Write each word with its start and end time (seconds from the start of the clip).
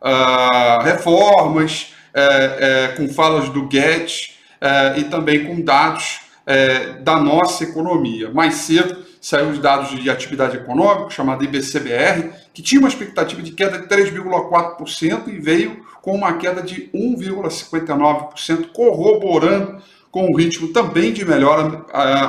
uh, 0.00 0.82
reformas, 0.82 1.92
é, 2.12 2.88
é, 2.92 2.96
com 2.96 3.08
falas 3.08 3.48
do 3.50 3.66
Guedes 3.66 4.38
é, 4.60 4.98
e 4.98 5.04
também 5.04 5.44
com 5.44 5.60
dados 5.60 6.20
é, 6.44 6.94
da 7.00 7.20
nossa 7.20 7.62
economia. 7.64 8.30
Mais 8.30 8.54
cedo 8.54 9.04
saiu 9.20 9.50
os 9.50 9.58
dados 9.58 9.90
de 9.90 10.10
atividade 10.10 10.56
econômica, 10.56 11.10
chamado 11.10 11.44
IBCBR, 11.44 12.30
que 12.52 12.62
tinha 12.62 12.80
uma 12.80 12.88
expectativa 12.88 13.40
de 13.42 13.52
queda 13.52 13.78
de 13.78 13.86
3,4% 13.86 15.28
e 15.28 15.38
veio 15.38 15.84
com 16.02 16.14
uma 16.14 16.32
queda 16.38 16.62
de 16.62 16.90
1,59%, 16.94 18.72
corroborando 18.72 19.82
com 20.10 20.26
um 20.26 20.36
ritmo 20.36 20.68
também 20.68 21.12
de 21.12 21.24
melhora 21.24 21.68
uh, 21.68 21.82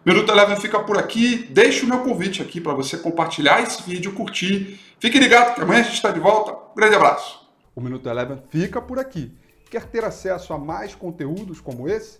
Minuto 0.06 0.32
Eleven 0.32 0.56
fica 0.56 0.80
por 0.80 0.98
aqui. 0.98 1.48
Deixo 1.50 1.86
o 1.86 1.90
meu 1.90 2.00
convite 2.00 2.42
aqui 2.42 2.62
para 2.62 2.74
você 2.74 2.98
compartilhar 2.98 3.62
esse 3.62 3.84
vídeo, 3.84 4.14
curtir. 4.14 4.80
Fique 5.00 5.20
ligado 5.20 5.54
que 5.54 5.62
amanhã 5.62 5.82
a 5.82 5.84
gente 5.84 5.96
está 5.96 6.12
de 6.12 6.20
volta. 6.20 6.54
Um 6.54 6.76
grande 6.76 6.96
abraço. 6.96 7.46
O 7.76 7.82
Minuto 7.82 8.08
Eleven 8.08 8.42
fica 8.50 8.82
por 8.82 9.00
aqui. 9.00 9.34
Quer 9.70 9.84
ter 9.86 10.06
acesso 10.06 10.54
a 10.54 10.58
mais 10.58 10.96
conteúdos 10.96 11.60
como 11.60 11.90
esse? 11.90 12.20